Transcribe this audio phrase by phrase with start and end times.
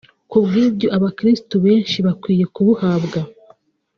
[0.29, 3.19] Kubw’ibyo abakiristu benshi bakwiye kubuhabwa